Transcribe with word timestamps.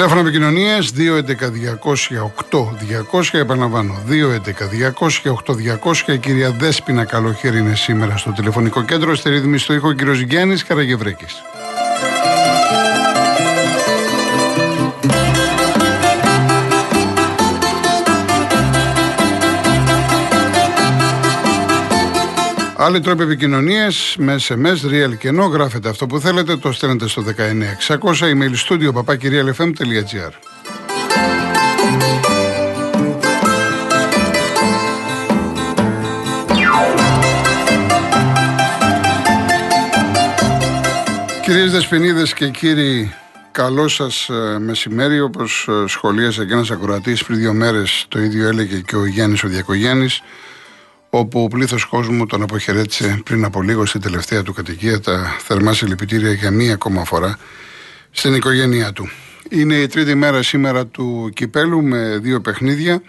Τηλέφωνο 0.00 0.28
επικοινωνίας 0.28 0.92
211-200-8200. 0.96 3.38
Επαναλαμβάνω, 3.38 4.02
211-200-8200. 4.06 6.12
Η 6.12 6.18
κυρία 6.18 6.50
Δέσπινα 6.50 7.04
Καλοχέρη 7.04 7.58
είναι 7.58 7.74
σήμερα 7.74 8.16
στο 8.16 8.32
τηλεφωνικό 8.32 8.82
κέντρο. 8.82 9.14
Στη 9.14 9.30
ρύθμιση 9.30 9.64
στο 9.64 9.74
ήχο, 9.74 9.88
ο 9.88 9.92
κύριος 9.92 10.20
Γιάννης 10.20 10.64
Καραγευρέκης. 10.64 11.42
Άλλοι 22.82 23.00
τρόποι 23.00 23.22
επικοινωνίας 23.22 24.14
με 24.18 24.36
SMS, 24.48 24.90
real 24.90 25.16
και 25.18 25.30
no. 25.30 25.50
Γράφετε 25.50 25.88
αυτό 25.88 26.06
που 26.06 26.20
θέλετε, 26.20 26.56
το 26.56 26.72
στέλνετε 26.72 27.08
στο 27.08 27.22
19600 27.88 27.98
email 28.20 28.54
studio 28.68 28.92
papakirialfm.gr. 28.92 30.32
Κυρίες 41.42 41.72
Δεσποινίδες 41.72 42.34
και 42.34 42.48
κύριοι, 42.48 43.14
καλό 43.52 43.88
σας 43.88 44.28
ε, 44.28 44.58
μεσημέρι 44.58 45.20
όπως 45.20 45.68
ε, 45.68 45.88
σχολίασε 45.88 46.44
και 46.44 46.52
ένας 46.52 46.70
ακροατής 46.70 47.24
πριν 47.24 47.38
δύο 47.38 47.52
μέρες 47.52 48.04
το 48.08 48.20
ίδιο 48.20 48.48
έλεγε 48.48 48.80
και 48.80 48.96
ο 48.96 49.06
Γιάννης 49.06 49.44
ο 49.44 49.48
Διακογιάννης 49.48 50.22
όπου 51.10 51.42
ο 51.42 51.48
πλήθος 51.48 51.84
κόσμου 51.84 52.26
τον 52.26 52.42
αποχαιρέτησε 52.42 53.20
πριν 53.24 53.44
από 53.44 53.62
λίγο 53.62 53.86
στην 53.86 54.00
τελευταία 54.00 54.42
του 54.42 54.52
κατοικία 54.52 55.00
τα 55.00 55.36
θερμά 55.38 55.72
συλληπιτήρια 55.72 56.32
για 56.32 56.50
μία 56.50 56.72
ακόμα 56.72 57.04
φορά 57.04 57.38
στην 58.10 58.34
οικογένειά 58.34 58.92
του. 58.92 59.10
Είναι 59.50 59.74
η 59.74 59.86
τρίτη 59.86 60.14
μέρα 60.14 60.42
σήμερα 60.42 60.86
του 60.86 61.30
κυπέλου 61.34 61.82
με 61.82 62.18
δύο 62.22 62.40
παιχνίδια. 62.40 63.02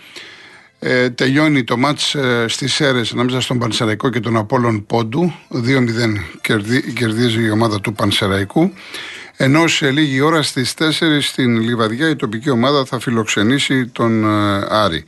Ε, 0.80 1.10
τελειώνει 1.10 1.64
το 1.64 1.78
μάτς 1.78 2.16
ε, 2.16 2.46
στις 2.48 2.74
Σέρες 2.74 3.12
ανάμεσα 3.12 3.42
στον 3.42 3.60
Πανσεραϊκό 3.60 4.10
και 4.10 4.20
τον 4.20 4.38
Απόλλων 4.38 4.86
Πόντου. 4.86 5.34
2-0 5.50 5.62
κερδίζει 6.94 7.44
η 7.44 7.50
ομάδα 7.50 7.82
του 7.82 7.94
Πανσεραϊκού. 7.94 8.74
Ενώ 9.38 9.68
σε 9.68 9.92
λίγη 9.92 10.22
ώρα 10.22 10.42
στις 10.42 10.74
4 10.78 10.90
στην 11.22 11.62
Λιβαδιά 11.62 12.10
η 12.10 12.16
τοπική 12.16 12.50
ομάδα 12.50 12.86
θα 12.86 13.00
φιλοξενήσει 13.00 13.88
τον 13.88 14.24
ε, 14.24 14.66
Άρη. 14.70 15.04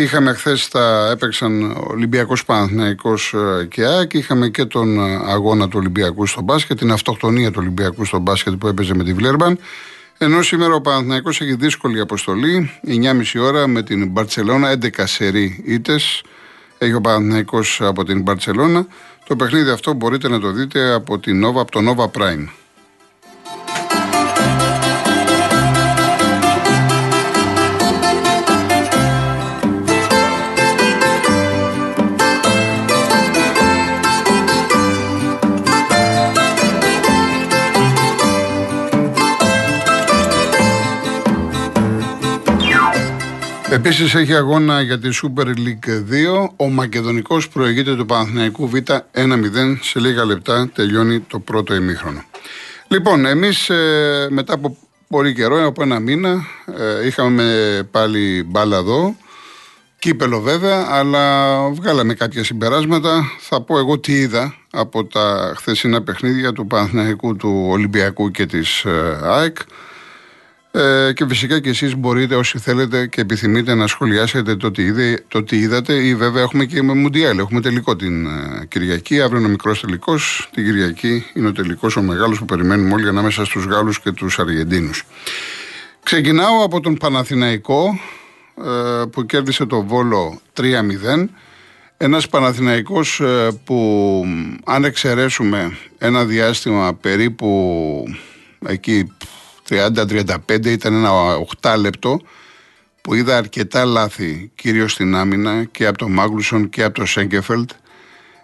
Είχαμε 0.00 0.32
χθες 0.32 0.68
τα 0.68 1.08
έπαιξαν 1.10 1.76
Ολυμπιακός 1.90 2.44
Παναθυναϊκό 2.44 3.12
ε, 3.12 3.64
και 3.64 3.84
ΑΕΚ. 3.84 4.12
Είχαμε 4.12 4.48
και 4.48 4.64
τον 4.64 4.98
ε, 4.98 5.20
αγώνα 5.26 5.68
του 5.68 5.78
Ολυμπιακού 5.78 6.26
στο 6.26 6.40
μπάσκετ, 6.40 6.78
την 6.78 6.92
αυτοκτονία 6.92 7.50
του 7.50 7.56
Ολυμπιακού 7.60 8.04
στο 8.04 8.18
μπάσκετ 8.18 8.54
που 8.54 8.66
έπαιζε 8.66 8.94
με 8.94 9.04
τη 9.04 9.12
Βλέρμπαν. 9.12 9.58
Ενώ 10.18 10.42
σήμερα 10.42 10.74
ο 10.74 10.80
Παναθηναϊκός 10.80 11.40
έχει 11.40 11.54
δύσκολη 11.54 12.00
αποστολή, 12.00 12.70
9.30 12.86 13.22
ώρα 13.42 13.66
με 13.66 13.82
την 13.82 14.08
Μπαρσελόνα, 14.08 14.78
11 14.82 14.88
σερή 15.04 15.62
ήττες. 15.64 16.22
Έχει 16.78 16.92
ο 16.92 17.00
Παναθηναϊκός 17.00 17.80
από 17.82 18.04
την 18.04 18.22
Μπαρσελόνα. 18.22 18.86
Το 19.26 19.36
παιχνίδι 19.36 19.70
αυτό 19.70 19.92
μπορείτε 19.92 20.28
να 20.28 20.40
το 20.40 20.50
δείτε 20.50 20.92
από, 20.92 21.18
την 21.18 21.44
Nova, 21.46 21.60
από 21.60 21.70
το 21.70 21.80
Nova 21.88 22.20
Prime. 22.20 22.59
Επίσης 43.70 44.14
έχει 44.14 44.34
αγώνα 44.34 44.80
για 44.80 44.98
τη 44.98 45.08
Super 45.22 45.44
League 45.44 45.88
2. 46.44 46.48
Ο 46.56 46.68
Μακεδονικός 46.68 47.48
προηγείται 47.48 47.96
του 47.96 48.06
Παναθηναϊκού 48.06 48.68
Β 48.68 48.74
1-0. 48.74 48.96
Σε 49.80 49.98
λίγα 50.00 50.24
λεπτά 50.24 50.70
τελειώνει 50.74 51.20
το 51.20 51.38
πρώτο 51.38 51.74
ημίχρονο. 51.74 52.22
Λοιπόν, 52.88 53.26
εμείς 53.26 53.70
ε, 53.70 54.26
μετά 54.30 54.54
από 54.54 54.76
πολύ 55.08 55.34
καιρό, 55.34 55.66
από 55.66 55.82
ένα 55.82 55.98
μήνα, 55.98 56.46
ε, 56.78 57.06
είχαμε 57.06 57.88
πάλι 57.90 58.44
μπάλα 58.46 58.76
εδώ. 58.76 59.16
Κύπελο 59.98 60.40
βέβαια, 60.40 60.86
αλλά 60.90 61.58
βγάλαμε 61.70 62.14
κάποια 62.14 62.44
συμπεράσματα. 62.44 63.24
Θα 63.38 63.60
πω 63.60 63.78
εγώ 63.78 63.98
τι 63.98 64.12
είδα 64.12 64.54
από 64.70 65.04
τα 65.04 65.52
χθεσινά 65.56 66.02
παιχνίδια 66.02 66.52
του 66.52 66.66
Παναθηναϊκού, 66.66 67.36
του 67.36 67.66
Ολυμπιακού 67.68 68.30
και 68.30 68.46
της 68.46 68.84
ε, 68.84 69.18
ΑΕΚ. 69.22 69.56
Ε, 70.72 71.12
και 71.12 71.26
φυσικά 71.28 71.60
και 71.60 71.68
εσείς 71.68 71.96
μπορείτε 71.96 72.34
όσοι 72.34 72.58
θέλετε 72.58 73.06
και 73.06 73.20
επιθυμείτε 73.20 73.74
να 73.74 73.86
σχολιάσετε 73.86 74.56
το 74.56 74.70
τι, 74.70 74.82
είδε, 74.82 75.24
το 75.28 75.42
τι 75.42 75.58
είδατε 75.58 75.94
ή 75.94 76.14
βέβαια 76.14 76.42
έχουμε 76.42 76.64
και 76.64 76.82
με 76.82 76.94
Μουντιάλ. 76.94 77.38
Έχουμε 77.38 77.60
τελικό 77.60 77.96
την 77.96 78.26
ε, 78.26 78.66
Κυριακή, 78.68 79.20
αύριο 79.20 79.38
είναι 79.38 79.48
ο 79.48 79.50
μικρός 79.50 79.80
τελικός, 79.80 80.48
την 80.52 80.64
Κυριακή 80.64 81.26
είναι 81.34 81.48
ο 81.48 81.52
τελικός 81.52 81.96
ο 81.96 82.02
μεγάλος 82.02 82.38
που 82.38 82.44
περιμένουμε 82.44 82.94
όλοι 82.94 83.08
ανάμεσα 83.08 83.44
στους 83.44 83.64
Γάλλους 83.64 84.00
και 84.00 84.10
τους 84.10 84.38
Αργεντίνους. 84.38 85.04
Ξεκινάω 86.02 86.64
από 86.64 86.80
τον 86.80 86.96
Παναθηναϊκό 86.96 88.00
ε, 88.64 89.04
που 89.12 89.26
κέρδισε 89.26 89.66
το 89.66 89.82
Βόλο 89.82 90.40
3-0. 90.60 90.64
Ένας 91.96 92.28
Παναθηναϊκός 92.28 93.20
ε, 93.20 93.48
που 93.64 94.24
αν 94.64 94.84
εξαιρέσουμε 94.84 95.76
ένα 95.98 96.24
διάστημα 96.24 96.94
περίπου 96.94 98.04
εκεί 98.66 99.12
30-35 99.70 100.66
ήταν 100.66 100.94
ένα 100.94 101.10
8 101.60 101.74
λεπτό 101.78 102.20
που 103.00 103.14
είδα 103.14 103.36
αρκετά 103.36 103.84
λάθη 103.84 104.50
κυρίως 104.54 104.92
στην 104.92 105.14
άμυνα 105.14 105.64
και 105.64 105.86
από 105.86 105.98
τον 105.98 106.12
Μάγκλουσον 106.12 106.68
και 106.68 106.82
από 106.82 106.94
τον 106.94 107.06
Σέγκεφελτ. 107.06 107.70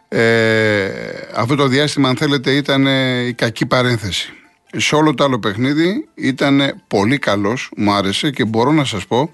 Ε, 0.09 0.91
αυτό 1.35 1.55
το 1.55 1.67
διάστημα 1.67 2.09
αν 2.09 2.17
θέλετε 2.17 2.51
ήταν 2.51 2.87
η 3.27 3.33
κακή 3.33 3.67
παρένθεση. 3.67 4.33
Σε 4.77 4.95
όλο 4.95 5.15
το 5.15 5.25
άλλο 5.25 5.39
παιχνίδι 5.39 6.09
ήταν 6.15 6.83
πολύ 6.87 7.19
καλός, 7.19 7.71
μου 7.77 7.93
άρεσε 7.93 8.31
και 8.31 8.45
μπορώ 8.45 8.73
να 8.73 8.85
σας 8.85 9.07
πω 9.07 9.33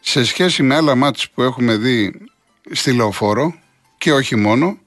σε 0.00 0.24
σχέση 0.24 0.62
με 0.62 0.74
άλλα 0.74 0.94
μάτς 0.94 1.30
που 1.30 1.42
έχουμε 1.42 1.76
δει 1.76 2.20
στη 2.70 2.92
Λεωφόρο 2.92 3.54
και 3.98 4.12
όχι 4.12 4.36
μόνο 4.36 4.78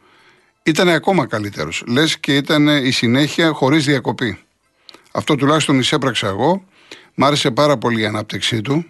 ήταν 0.63 0.89
ακόμα 0.89 1.27
καλύτερος. 1.27 1.83
Λες 1.87 2.19
και 2.19 2.35
ήταν 2.35 2.67
η 2.67 2.91
συνέχεια 2.91 3.51
χωρίς 3.51 3.85
διακοπή. 3.85 4.37
Αυτό 5.17 5.35
τουλάχιστον 5.35 5.79
εισέπραξα 5.79 6.27
εγώ. 6.27 6.63
Μ' 7.15 7.23
άρεσε 7.23 7.51
πάρα 7.51 7.77
πολύ 7.77 8.01
η 8.01 8.05
ανάπτυξή 8.05 8.61
του. 8.61 8.85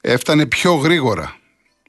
Έφτανε 0.00 0.46
πιο 0.46 0.74
γρήγορα. 0.74 1.36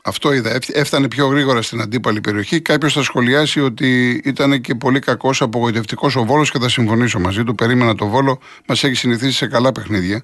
Αυτό 0.04 0.34
είδα. 0.34 0.60
Έφτανε 0.68 1.08
πιο 1.08 1.28
γρήγορα 1.28 1.62
στην 1.62 1.82
αντίπαλη 1.82 2.22
περιοχή. 2.22 2.62
Κάποιος 2.62 2.94
θα 2.94 3.04
σχολιάσει 3.04 3.62
ότι 3.62 4.22
ήταν 4.26 4.62
και 4.62 4.76
πολύ 4.76 5.00
κακός, 5.00 5.42
απογοητευτικός 5.42 6.16
ο 6.16 6.24
Βόλος 6.24 6.52
και 6.52 6.60
θα 6.60 6.70
συμφωνήσω 6.70 7.20
μαζί 7.20 7.44
του. 7.44 7.56
Περίμενα 7.56 7.96
το 7.96 8.08
Βόλο, 8.08 8.40
μας 8.68 8.84
έχει 8.84 8.96
συνηθίσει 8.96 9.38
σε 9.38 9.48
καλά 9.48 9.72
παιχνίδια. 9.72 10.24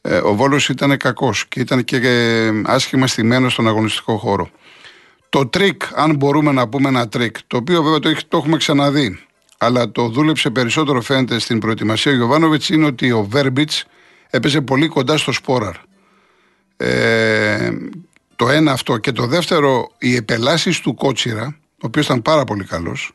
Ε, 0.00 0.16
ο 0.16 0.34
Βόλος 0.34 0.68
ήταν 0.68 0.96
κακός 0.96 1.46
και 1.48 1.60
ήταν 1.60 1.84
και 1.84 1.96
ε, 1.96 2.50
άσχημα 2.64 3.06
στημένος 3.06 3.52
στον 3.52 3.68
αγωνιστικό 3.68 4.16
χώρο. 4.16 4.50
Το 5.28 5.46
τρικ, 5.46 5.82
αν 5.94 6.16
μπορούμε 6.16 6.52
να 6.52 6.68
πούμε 6.68 6.88
ένα 6.88 7.08
τρικ, 7.08 7.36
το 7.46 7.56
οποίο 7.56 7.82
βέβαια 7.82 7.98
το, 7.98 8.16
το 8.28 8.36
έχουμε 8.36 8.56
ξαναδεί 8.56 9.18
αλλά 9.64 9.90
το 9.90 10.08
δούλεψε 10.08 10.50
περισσότερο 10.50 11.00
φαίνεται 11.00 11.38
στην 11.38 11.58
προετοιμασία 11.58 12.12
ο 12.12 12.14
Γιωβάνοβιτς 12.14 12.68
είναι 12.68 12.86
ότι 12.86 13.12
ο 13.12 13.26
Βέρμπιτς 13.30 13.84
έπαιζε 14.30 14.60
πολύ 14.60 14.88
κοντά 14.88 15.16
στο 15.16 15.32
Σπόραρ. 15.32 15.74
Ε, 16.76 17.70
το 18.36 18.48
ένα 18.48 18.72
αυτό. 18.72 18.98
Και 18.98 19.12
το 19.12 19.26
δεύτερο, 19.26 19.90
οι 19.98 20.14
επελάσεις 20.14 20.80
του 20.80 20.94
Κότσιρα, 20.94 21.56
ο 21.70 21.86
οποίος 21.86 22.04
ήταν 22.04 22.22
πάρα 22.22 22.44
πολύ 22.44 22.64
καλός, 22.64 23.12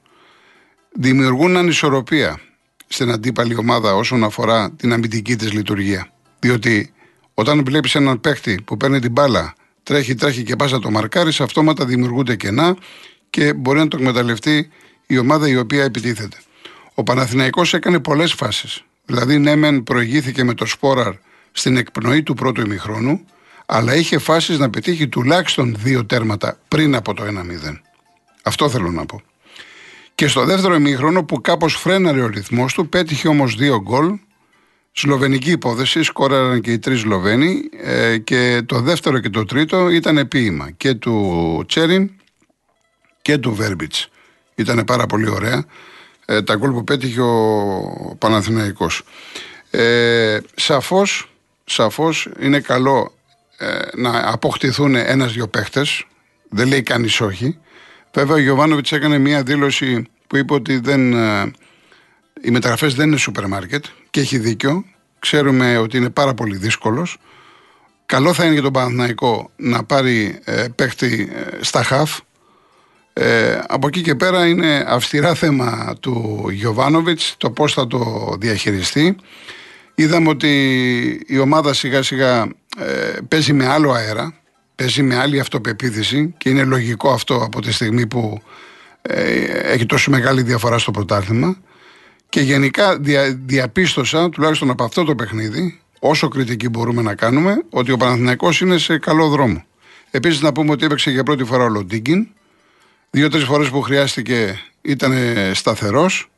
δημιουργούν 0.94 1.58
ανισορροπία 1.58 2.40
στην 2.88 3.12
αντίπαλη 3.12 3.56
ομάδα 3.56 3.96
όσον 3.96 4.24
αφορά 4.24 4.72
την 4.72 4.94
αμυντική 4.94 5.36
της 5.36 5.54
λειτουργία. 5.54 6.12
Διότι 6.40 6.94
όταν 7.34 7.64
βλέπεις 7.64 7.96
έναν 7.96 8.22
παίχτη 8.22 8.62
που 8.66 8.78
παίρνει 8.78 9.00
την 9.00 9.12
μπάλα, 9.12 9.54
τρέχει, 9.84 10.16
τρέχει 10.16 10.44
και 10.44 10.56
πάσα 10.56 10.80
το 10.80 10.92
μαρκάρις, 10.92 11.42
αυτόματα 11.42 11.86
δημιουργούνται 11.86 12.36
κενά 12.36 12.78
και 13.30 13.54
μπορεί 13.54 13.80
να 13.80 13.88
το 13.88 13.98
εκμεταλλευτεί 14.00 14.70
η 15.12 15.18
ομάδα 15.18 15.48
η 15.48 15.58
οποία 15.58 15.84
επιτίθεται. 15.84 16.38
Ο 16.94 17.04
Παναθηναϊκός 17.04 17.74
έκανε 17.74 18.00
πολλές 18.00 18.34
φάσεις. 18.34 18.84
Δηλαδή, 19.06 19.38
ναι, 19.38 19.56
μεν 19.56 19.84
προηγήθηκε 19.84 20.44
με 20.44 20.54
το 20.54 20.66
Σπόραρ 20.66 21.14
στην 21.52 21.78
εκπνοή 21.78 22.24
του 22.24 22.34
πρώτου 22.34 22.62
ημιχρόνου, 22.62 23.26
αλλά 23.66 23.96
είχε 23.96 24.18
φάσεις 24.18 24.60
να 24.60 24.70
πετύχει 24.70 25.08
τουλάχιστον 25.08 25.76
δύο 25.80 26.06
τέρματα 26.06 26.60
πριν 26.68 26.96
από 26.96 27.14
το 27.14 27.24
1-0. 27.24 27.82
Αυτό 28.44 28.70
θέλω 28.70 28.92
να 28.92 29.06
πω. 29.06 29.22
Και 30.16 30.28
στο 30.28 30.46
δεύτερο 30.46 30.76
ημίχρονο 30.76 31.24
που 31.24 31.42
κάπως 31.42 31.76
φρέναρε 31.76 32.22
ο 32.22 32.28
ρυθμός 32.28 32.74
του, 32.74 32.90
πέτυχε 32.90 33.28
όμως 33.28 33.56
δύο 33.56 33.82
γκολ. 33.82 34.20
Σλοβενική 34.92 35.52
υπόθεση, 35.52 36.04
σκόραραν 36.04 36.62
και 36.62 36.72
οι 36.72 36.80
τρεις 36.80 37.00
Σλοβαίνοι 37.00 37.70
ε, 37.84 38.18
και 38.18 38.62
το 38.66 38.80
δεύτερο 38.80 39.20
και 39.20 39.30
το 39.30 39.46
τρίτο 39.46 39.90
ήταν 39.90 40.28
ποίημα 40.28 40.72
και 40.72 40.94
του 40.94 41.64
Τσέριν 41.68 42.12
και 43.22 43.38
του 43.38 43.54
Βέρμπιτς. 43.54 44.10
Ήταν 44.60 44.84
πάρα 44.86 45.06
πολύ 45.06 45.30
ωραία 45.30 45.66
ε, 46.26 46.42
τα 46.42 46.56
γκολ 46.56 46.72
που 46.72 46.84
πέτυχε 46.84 47.22
ο 47.22 48.16
Παναθηναϊκός. 48.18 49.04
Ε, 49.70 50.38
σαφώς, 50.56 51.32
σαφώς 51.66 52.30
είναι 52.40 52.60
καλό 52.60 53.14
ε, 53.58 53.80
να 53.96 54.32
αποκτηθούν 54.32 54.96
ένας-δυο 54.96 55.48
παίχτες, 55.48 56.06
δεν 56.50 56.68
λέει 56.68 56.84
κανείς 56.84 57.22
όχι. 57.22 57.60
Βέβαια 58.14 58.36
ο 58.36 58.40
Γιωβάνοβιτς 58.40 58.92
έκανε 58.92 59.18
μια 59.18 59.44
δήλωση 59.44 60.08
που 60.28 60.38
είπε 60.38 60.54
ότι 60.54 60.78
δεν, 60.78 61.14
ε, 61.14 61.52
οι 62.42 62.52
μεταγραφές 62.52 62.96
δεν 62.96 63.08
είναι 63.08 63.18
σούπερ 63.18 63.48
μάρκετ 63.48 63.86
και 64.10 64.20
έχει 64.20 64.38
δίκιο. 64.38 64.86
Ξέρουμε 65.20 65.78
ότι 65.78 65.98
είναι 65.98 66.10
πάρα 66.10 66.34
πολύ 66.34 66.58
δύσκολος. 66.58 67.18
Καλό 68.06 68.34
θα 68.34 68.44
είναι 68.44 68.54
για 68.54 68.62
τον 68.62 68.74
Παναθηναϊκό 68.74 69.52
να 69.56 69.84
πάρει 69.84 70.40
ε, 70.44 70.66
παίχτη 70.76 71.32
ε, 71.36 71.64
στα 71.64 71.84
χαφ, 71.84 72.20
ε, 73.14 73.60
από 73.68 73.88
εκεί 73.88 74.02
και 74.02 74.16
πέρα 74.16 74.48
είναι 74.48 74.86
αυστηρά 74.88 75.34
θέμα 75.34 75.96
του 76.00 76.46
Γιωβάνοβιτς 76.52 77.36
το 77.38 77.52
πώς 77.52 77.74
θα 77.74 77.88
το 77.88 78.34
διαχειριστεί. 78.40 79.16
Είδαμε 79.96 80.30
ότι 80.30 80.50
η 81.28 81.40
ομάδα 81.40 81.74
σιγά 81.74 82.02
σιγά 82.02 82.42
ε, 82.78 83.18
παίζει 83.28 83.54
με 83.54 83.68
άλλο 83.68 83.92
αέρα, 83.92 84.34
παίζει 84.76 85.04
με 85.04 85.16
άλλη 85.16 85.40
αυτοπεποίθηση 85.40 86.34
και 86.38 86.50
είναι 86.50 86.64
λογικό 86.64 87.10
αυτό 87.10 87.36
από 87.36 87.62
τη 87.62 87.72
στιγμή 87.72 88.08
που 88.08 88.42
ε, 89.02 89.44
έχει 89.72 89.86
τόσο 89.86 90.12
μεγάλη 90.12 90.42
διαφορά 90.42 90.78
στο 90.78 90.92
πρωτάθλημα. 90.92 91.58
Και 92.30 92.42
γενικά 92.42 92.98
δια, 92.98 93.40
διαπίστωσα, 93.46 94.30
τουλάχιστον 94.30 94.70
από 94.70 94.84
αυτό 94.84 95.04
το 95.04 95.16
παιχνίδι, 95.16 95.80
όσο 96.00 96.28
κριτική 96.28 96.70
μπορούμε 96.70 97.02
να 97.02 97.16
κάνουμε, 97.16 97.64
ότι 97.70 97.92
ο 97.92 97.98
Παναθηναϊκός 97.98 98.62
είναι 98.62 98.78
σε 98.78 98.98
καλό 98.98 99.28
δρόμο. 99.28 99.64
Επίσης 100.12 100.42
να 100.42 100.52
πούμε 100.52 100.72
ότι 100.72 100.86
έπαιξε 100.86 101.12
για 101.12 101.24
πρώτη 101.24 101.44
φορά 101.44 101.64
ο 101.64 101.70
Λοντίγκιν, 101.70 102.28
Δύο-τρεις 103.12 103.44
φορές 103.44 103.70
που 103.70 103.82
χρειάστηκε 103.82 104.60
ήταν 104.82 105.14
σταθερός. 105.54 106.30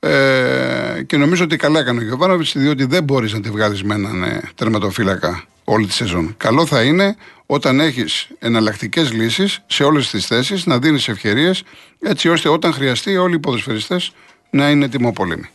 Ε, 0.00 1.02
και 1.06 1.16
νομίζω 1.16 1.44
ότι 1.44 1.56
καλά 1.56 1.80
έκανε 1.80 2.00
ο 2.00 2.02
Γιωβάνοβιτς, 2.02 2.52
διότι 2.56 2.84
δεν 2.84 3.04
μπορείς 3.04 3.32
να 3.32 3.40
τη 3.40 3.50
βγάλεις 3.50 3.82
με 3.82 3.94
έναν 3.94 4.22
ε, 4.22 4.42
τερματοφύλακα 4.54 5.44
όλη 5.64 5.86
τη 5.86 5.92
σεζόν. 5.92 6.34
Καλό 6.36 6.66
θα 6.66 6.82
είναι 6.82 7.16
όταν 7.46 7.80
έχεις 7.80 8.28
εναλλακτικές 8.38 9.12
λύσεις 9.12 9.62
σε 9.66 9.84
όλες 9.84 10.10
τις 10.10 10.26
θέσεις 10.26 10.66
να 10.66 10.78
δίνεις 10.78 11.08
ευκαιρίες 11.08 11.62
έτσι 12.00 12.28
ώστε 12.28 12.48
όταν 12.48 12.72
χρειαστεί 12.72 13.16
όλοι 13.16 13.34
οι 13.34 13.38
ποδοσφαιριστές 13.38 14.12
να 14.50 14.70
είναι 14.70 14.88
τιμοπολέμοι. 14.88 15.48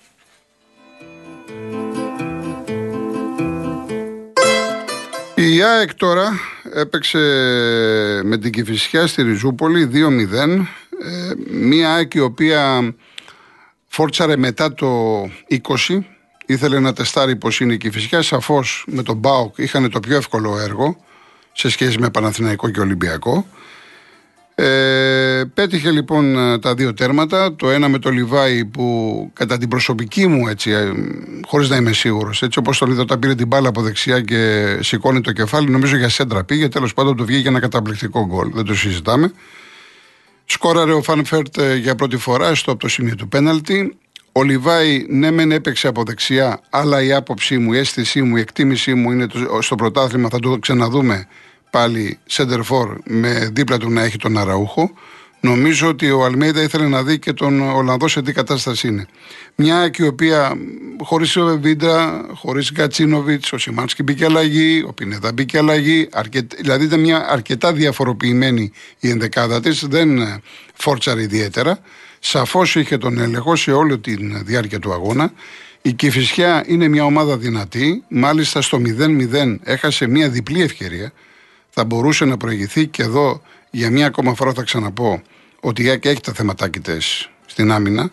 Η 5.47 5.61
ΑΕΚ 5.61 5.93
τώρα 5.93 6.39
έπαιξε 6.73 7.19
με 8.23 8.37
την 8.37 8.51
Κηφισιά 8.51 9.07
στη 9.07 9.21
Ριζούπολη 9.21 9.89
2-0. 9.93 9.93
Ε, 10.33 11.33
μία 11.51 11.93
ΑΕΚ 11.93 12.13
η 12.13 12.19
οποία 12.19 12.93
φόρτσαρε 13.87 14.37
μετά 14.37 14.73
το 14.73 15.21
20. 15.49 15.99
Ήθελε 16.45 16.79
να 16.79 16.93
τεστάρει 16.93 17.35
πώς 17.35 17.59
είναι 17.59 17.73
η 17.73 17.77
Κηφισιά. 17.77 18.21
Σαφώς 18.21 18.85
με 18.87 19.03
τον 19.03 19.21
ΠΑΟΚ 19.21 19.57
είχαν 19.57 19.89
το 19.89 19.99
πιο 19.99 20.15
εύκολο 20.15 20.57
έργο 20.57 21.03
σε 21.51 21.69
σχέση 21.69 21.99
με 21.99 22.09
Παναθηναϊκό 22.09 22.69
και 22.69 22.79
Ολυμπιακό. 22.79 23.47
Ε, 24.57 25.43
πέτυχε 25.53 25.91
λοιπόν 25.91 26.37
ε, 26.37 26.59
τα 26.59 26.73
δύο 26.73 26.93
τέρματα. 26.93 27.55
Το 27.55 27.69
ένα 27.69 27.89
με 27.89 27.99
το 27.99 28.09
Λιβάι 28.09 28.65
που 28.65 29.29
κατά 29.33 29.57
την 29.57 29.69
προσωπική 29.69 30.27
μου 30.27 30.47
έτσι, 30.47 30.71
ε, 30.71 30.91
χωρίς 31.47 31.69
να 31.69 31.75
είμαι 31.75 31.93
σίγουρος, 31.93 32.41
έτσι 32.41 32.59
όπως 32.59 32.77
τον 32.77 32.91
είδα 32.91 33.01
όταν 33.01 33.19
πήρε 33.19 33.35
την 33.35 33.47
μπάλα 33.47 33.69
από 33.69 33.81
δεξιά 33.81 34.21
και 34.21 34.77
σηκώνει 34.81 35.21
το 35.21 35.31
κεφάλι, 35.31 35.69
νομίζω 35.69 35.97
για 35.97 36.09
σέντρα 36.09 36.43
πήγε. 36.43 36.67
Τέλος 36.67 36.93
πάντων 36.93 37.15
του 37.15 37.25
βγήκε 37.25 37.47
ένα 37.47 37.59
καταπληκτικό 37.59 38.25
γκολ. 38.25 38.51
Δεν 38.53 38.65
το 38.65 38.75
συζητάμε. 38.75 39.31
Σκόραρε 40.45 40.93
ο 40.93 41.01
Φαν 41.01 41.26
Βέερτ 41.26 41.57
ε, 41.57 41.75
για 41.75 41.95
πρώτη 41.95 42.17
φορά 42.17 42.55
στο 42.55 42.71
από 42.71 42.79
το 42.79 42.87
σημείο 42.87 43.15
του 43.15 43.27
πέναλτι. 43.27 43.97
Ο 44.31 44.43
Λιβάι 44.43 45.05
ναι 45.09 45.31
μεν 45.31 45.51
έπαιξε 45.51 45.87
από 45.87 46.03
δεξιά, 46.03 46.59
αλλά 46.69 47.03
η 47.03 47.13
άποψή 47.13 47.57
μου, 47.57 47.73
η 47.73 47.77
αίσθησή 47.77 48.21
μου, 48.21 48.35
η 48.35 48.39
εκτίμησή 48.39 48.93
μου 48.93 49.11
είναι 49.11 49.27
στο 49.59 49.75
πρωτάθλημα, 49.75 50.29
θα 50.29 50.39
το 50.39 50.57
ξαναδούμε 50.59 51.27
πάλι 51.75 52.17
σέντερφορ 52.25 52.97
με 53.05 53.49
δίπλα 53.53 53.77
του 53.77 53.89
να 53.89 54.03
έχει 54.03 54.17
τον 54.17 54.37
Αραούχο. 54.37 54.91
Νομίζω 55.39 55.87
ότι 55.87 56.11
ο 56.11 56.23
Αλμέιδα 56.23 56.61
ήθελε 56.61 56.87
να 56.87 57.03
δει 57.03 57.19
και 57.19 57.33
τον 57.33 57.61
Ολλανδό 57.61 58.07
σε 58.07 58.21
τι 58.21 58.31
κατάσταση 58.31 58.87
είναι. 58.87 59.07
Μια 59.55 59.89
και 59.89 60.03
η 60.03 60.07
οποία 60.07 60.57
χωρίς 61.03 61.35
ο 61.35 61.59
Βίντρα, 61.61 62.25
χωρίς 62.33 62.71
Γκατσίνοβιτ, 62.71 63.43
ο 63.51 63.57
Σιμάνσκι 63.57 64.03
μπήκε 64.03 64.25
αλλαγή, 64.25 64.83
ο 64.87 64.93
Πινέδα 64.93 65.31
μπήκε 65.33 65.57
αλλαγή. 65.57 66.09
δηλαδή 66.57 66.85
ήταν 66.85 66.99
μια 66.99 67.29
αρκετά 67.29 67.73
διαφοροποιημένη 67.73 68.71
η 68.99 69.09
ενδεκάδα 69.09 69.59
της, 69.59 69.85
δεν 69.87 70.41
φόρτσαρε 70.73 71.21
ιδιαίτερα. 71.21 71.79
Σαφώς 72.19 72.75
είχε 72.75 72.97
τον 72.97 73.19
έλεγχο 73.19 73.55
σε 73.55 73.71
όλη 73.71 73.99
τη 73.99 74.15
διάρκεια 74.43 74.79
του 74.79 74.93
αγώνα. 74.93 75.31
Η 75.81 75.93
Κηφισιά 75.93 76.63
είναι 76.67 76.87
μια 76.87 77.03
ομάδα 77.03 77.37
δυνατή. 77.37 78.03
Μάλιστα 78.07 78.61
στο 78.61 78.81
0-0 78.97 79.55
έχασε 79.63 80.07
μια 80.07 80.29
διπλή 80.29 80.61
ευκαιρία 80.61 81.11
θα 81.77 81.85
μπορούσε 81.85 82.25
να 82.25 82.37
προηγηθεί 82.37 82.87
και 82.87 83.03
εδώ 83.03 83.41
για 83.69 83.89
μία 83.89 84.05
ακόμα 84.05 84.35
φορά 84.35 84.53
θα 84.53 84.63
ξαναπώ 84.63 85.21
ότι 85.59 85.83
η 85.83 85.89
ΑΕΚ 85.89 86.05
έχει 86.05 86.21
τα 86.21 86.33
θεματάκι 86.33 86.81
στην 87.45 87.71
άμυνα. 87.71 88.11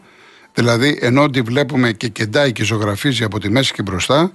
Δηλαδή, 0.54 0.98
ενώ 1.00 1.30
τη 1.30 1.40
βλέπουμε 1.40 1.92
και 1.92 2.08
κεντάει 2.08 2.52
και 2.52 2.64
ζωγραφίζει 2.64 3.24
από 3.24 3.38
τη 3.40 3.50
μέση 3.50 3.72
και 3.72 3.82
μπροστά, 3.82 4.32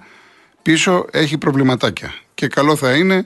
πίσω 0.61 1.05
έχει 1.11 1.37
προβληματάκια. 1.37 2.13
Και 2.33 2.47
καλό 2.47 2.75
θα 2.75 2.93
είναι 2.93 3.25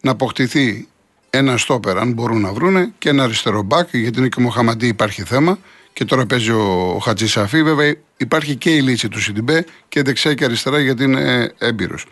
να 0.00 0.10
αποκτηθεί 0.10 0.88
ένα 1.30 1.56
στόπερ, 1.56 1.98
αν 1.98 2.12
μπορούν 2.12 2.40
να 2.40 2.52
βρούνε, 2.52 2.92
και 2.98 3.08
ένα 3.08 3.22
αριστερό 3.22 3.62
μπακ, 3.62 3.88
γιατί 3.92 4.18
είναι 4.18 4.28
και 4.28 4.36
ο 4.38 4.42
Μοχαμαντή 4.42 4.86
υπάρχει 4.86 5.22
θέμα. 5.22 5.58
Και 5.92 6.04
τώρα 6.04 6.26
παίζει 6.26 6.50
ο 6.50 6.98
Χατζη 7.02 7.26
Σαφή. 7.26 7.62
Βέβαια, 7.62 7.94
υπάρχει 8.16 8.56
και 8.56 8.70
η 8.70 8.80
λύση 8.80 9.08
του 9.08 9.20
Σιντιμπέ 9.20 9.64
και 9.88 10.02
δεξιά 10.02 10.34
και 10.34 10.44
αριστερά, 10.44 10.80
γιατί 10.80 11.04
είναι 11.04 11.52
έμπειρος. 11.58 12.06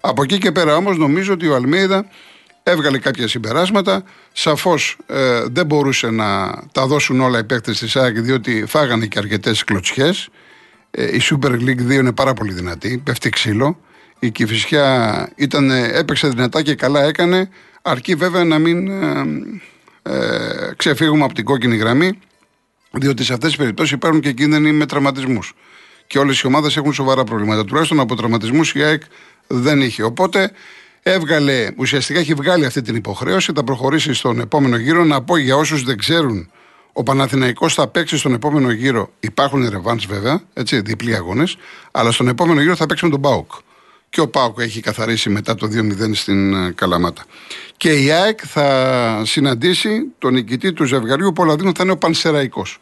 Από 0.00 0.22
εκεί 0.22 0.38
και 0.38 0.52
πέρα 0.52 0.76
όμως, 0.76 0.98
νομίζω 0.98 1.32
ότι 1.32 1.48
ο 1.48 1.54
Αλμέιδα 1.54 2.06
έβγαλε 2.62 2.98
κάποια 2.98 3.28
συμπεράσματα. 3.28 4.04
Σαφώς 4.32 4.96
ε, 5.06 5.44
δεν 5.50 5.66
μπορούσε 5.66 6.10
να 6.10 6.58
τα 6.72 6.86
δώσουν 6.86 7.20
όλα 7.20 7.38
οι 7.38 7.44
παίκτες 7.44 7.78
της 7.78 7.96
ΑΕΚ, 7.96 8.20
διότι 8.20 8.64
φάγανε 8.66 9.06
και 9.06 9.18
αρκετές 9.18 9.64
κλωτσιές. 9.64 10.28
Ε, 10.90 11.16
η 11.16 11.20
Super 11.30 11.50
League 11.50 11.80
2 11.88 11.90
είναι 11.90 12.12
πάρα 12.12 12.34
πολύ 12.34 12.52
δυνατή, 12.52 13.00
πέφτει 13.04 13.30
ξύλο. 13.30 13.80
Η 14.18 14.30
Κυφυσιά 14.30 15.28
ήταν, 15.36 15.70
έπαιξε 15.70 16.28
δυνατά 16.28 16.62
και 16.62 16.74
καλά 16.74 17.02
έκανε, 17.02 17.48
αρκεί 17.82 18.14
βέβαια 18.14 18.44
να 18.44 18.58
μην 18.58 18.88
ε, 18.88 19.24
ε, 20.02 20.72
ξεφύγουμε 20.76 21.24
από 21.24 21.34
την 21.34 21.44
κόκκινη 21.44 21.76
γραμμή, 21.76 22.18
διότι 22.90 23.24
σε 23.24 23.32
αυτές 23.32 23.48
τις 23.48 23.58
περιπτώσεις 23.58 23.92
υπάρχουν 23.92 24.20
και 24.20 24.32
κίνδυνοι 24.32 24.72
με 24.72 24.86
τραυματισμούς. 24.86 25.54
Και 26.06 26.18
όλες 26.18 26.40
οι 26.40 26.46
ομάδες 26.46 26.76
έχουν 26.76 26.92
σοβαρά 26.92 27.24
προβλήματα. 27.24 27.64
Τουλάχιστον 27.64 28.00
από 28.00 28.14
τραυματισμούς 28.14 28.74
η 28.74 28.82
ΑΕΚ 28.82 29.02
δεν 29.46 29.80
είχε. 29.80 30.02
Οπότε 30.02 30.50
έβγαλε, 31.02 31.68
ουσιαστικά 31.76 32.18
έχει 32.18 32.34
βγάλει 32.34 32.66
αυτή 32.66 32.82
την 32.82 32.96
υποχρέωση, 32.96 33.52
θα 33.54 33.64
προχωρήσει 33.64 34.14
στον 34.14 34.40
επόμενο 34.40 34.76
γύρο. 34.76 35.04
Να 35.04 35.22
πω 35.22 35.36
για 35.36 35.56
όσους 35.56 35.82
δεν 35.82 35.98
ξέρουν, 35.98 36.50
ο 36.92 37.02
Παναθηναϊκός 37.02 37.74
θα 37.74 37.88
παίξει 37.88 38.16
στον 38.16 38.32
επόμενο 38.32 38.70
γύρο. 38.70 39.10
Υπάρχουν 39.20 39.68
ρεβάν 39.68 40.00
βέβαια, 40.08 40.42
έτσι, 40.52 40.80
διπλοί 40.80 41.14
αγώνες, 41.14 41.56
αλλά 41.90 42.10
στον 42.10 42.28
επόμενο 42.28 42.60
γύρο 42.60 42.76
θα 42.76 42.86
παίξει 42.86 43.04
με 43.04 43.10
τον 43.10 43.20
Πάουκ. 43.20 43.50
Και 44.08 44.20
ο 44.20 44.28
Πάουκ 44.28 44.58
έχει 44.60 44.80
καθαρίσει 44.80 45.30
μετά 45.30 45.54
το 45.54 45.66
2-0 45.66 46.14
στην 46.14 46.54
ε, 46.54 46.70
Καλαμάτα. 46.70 47.24
Και 47.76 47.92
η 47.92 48.10
ΑΕΚ 48.10 48.40
θα 48.46 49.22
συναντήσει 49.24 50.12
τον 50.18 50.32
νικητή 50.32 50.72
του 50.72 50.84
ζευγαριού 50.84 51.32
Πολαδίνου, 51.32 51.72
θα 51.74 51.82
είναι 51.82 51.92
ο 51.92 51.96
Πανσεραϊκός. 51.96 52.80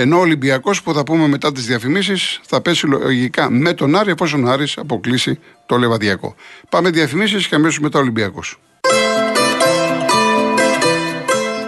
Ενώ 0.00 0.16
ο 0.16 0.20
Ολυμπιακός 0.20 0.82
που 0.82 0.94
θα 0.94 1.02
πούμε 1.02 1.28
μετά 1.28 1.52
τις 1.52 1.66
διαφημίσεις 1.66 2.40
θα 2.46 2.60
πέσει 2.60 2.86
λογικά 2.86 3.50
με 3.50 3.72
τον 3.72 3.96
Άρη, 3.96 4.10
εφόσον 4.10 4.44
ο 4.44 4.50
Άρης 4.50 4.78
αποκλείσει 4.78 5.38
το 5.66 5.76
Λεβαδιακό. 5.76 6.34
Πάμε 6.68 6.90
διαφημίσεις 6.90 7.46
και 7.46 7.54
αμέσως 7.54 7.80
μετά 7.80 7.98
Ολυμπιακός. 7.98 8.58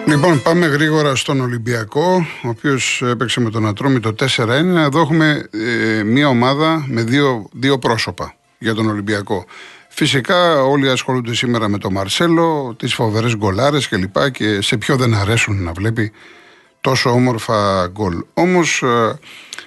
Λοιπόν, 0.07 0.43
πάμε 0.43 0.67
γρήγορα 0.67 1.15
στον 1.15 1.41
Ολυμπιακό, 1.41 2.27
ο 2.43 2.49
οποίος 2.49 3.03
έπαιξε 3.03 3.41
με 3.41 3.51
τον 3.51 3.67
Ατρόμη 3.67 4.01
το 4.01 4.15
4-1. 4.37 4.49
Εδώ 4.77 5.01
έχουμε 5.01 5.49
ε, 5.51 6.03
μία 6.03 6.29
ομάδα 6.29 6.85
με 6.89 7.03
δύο, 7.03 7.49
δύο 7.53 7.79
πρόσωπα 7.79 8.35
για 8.59 8.75
τον 8.75 8.89
Ολυμπιακό. 8.89 9.45
Φυσικά 9.89 10.63
όλοι 10.63 10.91
ασχολούνται 10.91 11.35
σήμερα 11.35 11.69
με 11.69 11.79
τον 11.79 11.93
Μαρσέλο, 11.93 12.75
τις 12.79 12.95
φοβερές 12.95 13.37
γκολάρες 13.37 13.89
κλπ. 13.89 14.19
Και, 14.19 14.31
και 14.31 14.61
σε 14.61 14.77
ποιο 14.77 14.97
δεν 14.97 15.15
αρέσουν 15.15 15.63
να 15.63 15.73
βλέπει 15.73 16.13
τόσο 16.81 17.11
όμορφα 17.11 17.87
γκολ. 17.87 18.25
Όμως 18.35 18.83
ε, 18.83 19.19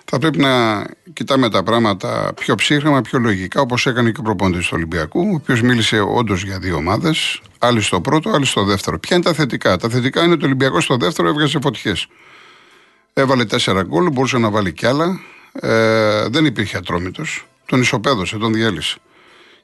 θα 0.06 0.14
θα 0.16 0.20
πρέπει 0.20 0.38
να 0.38 0.86
κοιτάμε 1.14 1.50
τα 1.50 1.64
πράγματα 1.64 2.34
πιο 2.36 2.56
ψύχρεμα, 2.56 3.02
πιο 3.02 3.20
λογικά, 3.20 3.62
όπως 3.62 3.86
έκανε 3.86 4.12
και 4.12 4.20
ο 4.20 4.24
προπόνητη 4.24 4.64
του 4.64 4.70
Ολυμπιακού, 4.72 5.30
ο 5.32 5.36
οποίος 5.36 5.62
μίλησε 5.62 6.00
όντως 6.00 6.44
για 6.44 6.60
δύο 6.60 6.76
ομάδες, 6.76 7.42
άλλοι 7.60 7.82
στο 7.82 8.02
πρώτο, 8.02 8.30
άλλοι 8.30 8.46
στο 8.46 8.64
δεύτερο. 8.64 9.00
Ποια 9.00 9.16
είναι 9.16 9.26
τα 9.26 9.34
θετικά; 9.34 9.78
Τα 9.78 9.90
θετικά 9.90 10.24
είναι 10.24 10.34
ότι 10.34 10.44
ο 10.44 10.46
Ολυμπιακός 10.46 10.84
στο 10.84 10.98
δεύτερο 10.98 11.28
έβγαζε 11.28 11.60
φωτιές. 11.62 12.08
Έβαλε 13.14 13.46
τέσσερα 13.46 13.84
γκολ, 13.84 14.10
μπορούσε 14.10 14.38
να 14.38 14.50
βάλει 14.50 14.74
κι 14.74 14.86
άλλα. 14.86 15.20
Ε, 15.52 16.28
δεν 16.28 16.46
υπήρχε 16.46 16.78
ατρόμητος. 16.78 17.46
Τον 17.66 17.82
ισοπαίδωσε, 17.82 18.38
τον 18.38 18.54
διέλυσε. 18.54 18.98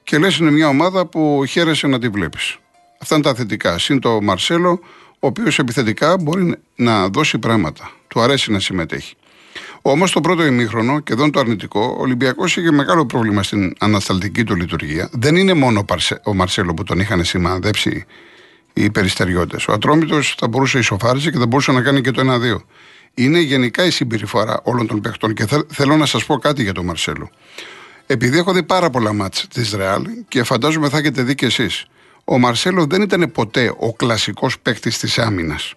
Και 0.02 0.18
λες 0.18 0.36
είναι 0.36 0.50
μια 0.50 0.68
ομάδα 0.68 1.06
που 1.06 1.44
χαίρεσε 1.48 1.86
να 1.86 1.98
τη 1.98 2.08
βλέπεις. 2.08 2.56
Αυτά 3.00 3.14
είναι 3.14 3.24
τα 3.24 3.34
θετικά. 3.34 3.78
Συν 3.78 4.00
το 4.00 4.20
Μαρσέλο, 4.22 4.80
ο 5.20 5.26
οποίος 5.26 5.58
επιθετικά 5.58 6.16
μπορεί 6.20 6.54
να 6.76 7.08
δώσει 7.08 7.38
πράγματα. 7.38 7.90
Του 8.08 8.20
αρέσει 8.20 8.52
να 8.52 8.60
συμμετέχει. 8.60 9.14
Όμως 9.82 10.12
το 10.12 10.20
πρώτο 10.20 10.44
ημίχρονο, 10.44 11.00
και 11.00 11.12
εδώ 11.12 11.22
είναι 11.22 11.32
το 11.32 11.40
αρνητικό, 11.40 11.94
ο 11.98 12.00
Ολυμπιακός 12.00 12.56
είχε 12.56 12.70
μεγάλο 12.70 13.06
πρόβλημα 13.06 13.42
στην 13.42 13.74
ανασταλτική 13.78 14.44
του 14.44 14.54
λειτουργία. 14.54 15.08
Δεν 15.12 15.36
είναι 15.36 15.54
μόνο 15.54 15.84
ο 16.24 16.34
Μαρσέλο 16.34 16.74
που 16.74 16.82
τον 16.82 17.00
είχαν 17.00 17.24
σημαδέψει 17.24 18.04
οι 18.72 18.90
περιστεριώτες. 18.90 19.68
Ο 19.68 19.72
Ατρόμητος 19.72 20.34
θα 20.38 20.48
μπορούσε 20.48 20.76
να 20.76 20.82
ισοφάριζε 20.82 21.30
και 21.30 21.38
θα 21.38 21.46
μπορούσε 21.46 21.72
να 21.72 21.82
κάνει 21.82 22.00
και 22.00 22.10
το 22.10 22.20
1-2. 22.20 22.64
Είναι 23.14 23.40
γενικά 23.40 23.84
η 23.84 23.90
συμπεριφορά 23.90 24.60
όλων 24.62 24.86
των 24.86 25.00
παιχτών. 25.00 25.34
Και 25.34 25.46
θέλω 25.68 25.96
να 25.96 26.06
σας 26.06 26.24
πω 26.24 26.38
κάτι 26.38 26.62
για 26.62 26.72
τον 26.72 26.84
Μαρσέλο. 26.84 27.30
Επειδή 28.06 28.38
έχω 28.38 28.52
δει 28.52 28.62
πάρα 28.62 28.90
πολλά 28.90 29.12
μάτς 29.12 29.46
της 29.48 29.72
Ρεάλ 29.72 30.06
και 30.28 30.42
φαντάζομαι 30.42 30.88
θα 30.88 30.98
έχετε 30.98 31.22
δει 31.22 31.34
κι 31.34 31.44
εσείς. 31.44 31.86
Ο 32.24 32.38
Μαρσέλο 32.38 32.86
δεν 32.86 33.02
ήταν 33.02 33.32
ποτέ 33.32 33.74
ο 33.78 33.92
κλασικός 33.92 34.58
παίκτης 34.58 34.98
της 34.98 35.18
άμυνας. 35.18 35.74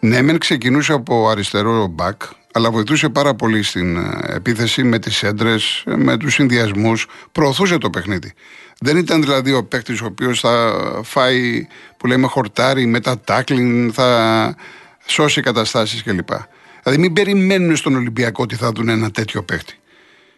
Ναι, 0.00 0.22
μεν 0.22 0.38
ξεκινούσε 0.38 0.92
από 0.92 1.28
αριστερό 1.28 1.86
μπακ, 1.86 2.22
αλλά 2.52 2.70
βοηθούσε 2.70 3.08
πάρα 3.08 3.34
πολύ 3.34 3.62
στην 3.62 3.96
ε, 3.96 4.34
επίθεση 4.34 4.82
με 4.82 4.98
τις 4.98 5.22
έντρες, 5.22 5.82
με 5.86 6.16
τους 6.16 6.34
συνδυασμούς, 6.34 7.06
προωθούσε 7.32 7.78
το 7.78 7.90
παιχνίδι. 7.90 8.32
Δεν 8.80 8.96
ήταν 8.96 9.20
δηλαδή 9.22 9.52
ο 9.52 9.64
παίκτης 9.64 10.00
ο 10.00 10.06
οποίος 10.06 10.40
θα 10.40 10.80
φάει, 11.04 11.66
που 11.96 12.06
λέμε, 12.06 12.26
χορτάρι 12.26 12.86
με 12.86 13.00
τα 13.00 13.20
τάκλιν, 13.20 13.92
θα 13.92 14.54
σώσει 15.06 15.40
καταστάσεις 15.40 16.02
κλπ. 16.02 16.28
Δηλαδή 16.82 17.00
μην 17.00 17.12
περιμένουν 17.12 17.76
στον 17.76 17.94
Ολυμπιακό 17.94 18.42
ότι 18.42 18.54
θα 18.54 18.72
δουν 18.72 18.88
ένα 18.88 19.10
τέτοιο 19.10 19.42
παίκτη. 19.42 19.74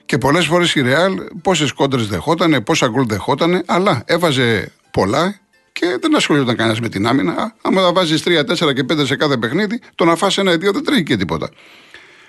Και 0.06 0.18
πολλές 0.18 0.46
φορές 0.46 0.74
η 0.74 0.80
Ρεάλ 0.80 1.20
πόσες 1.42 1.72
κόντρες 1.72 2.06
δεχότανε, 2.06 2.60
πόσα 2.60 2.88
γκολ 2.88 3.06
δεχότανε, 3.06 3.62
αλλά 3.66 4.02
έβαζε 4.06 4.72
πολλά 4.98 5.38
και 5.72 5.98
δεν 6.00 6.16
ασχολιόταν 6.16 6.56
κανένας 6.56 6.80
με 6.80 6.88
την 6.88 7.06
άμυνα. 7.06 7.54
Άμα 7.62 7.82
θα 7.82 7.92
βάζεις 7.92 8.22
3, 8.22 8.44
4 8.44 8.72
και 8.74 8.84
5 8.92 9.06
σε 9.06 9.16
κάθε 9.16 9.36
παιχνίδι, 9.36 9.80
το 9.94 10.04
να 10.04 10.16
φάσει 10.16 10.40
ένα 10.40 10.52
ή 10.52 10.56
δύο 10.56 10.72
δεν 10.72 10.84
τρέχει 10.84 11.02
και 11.02 11.16
τίποτα. 11.16 11.50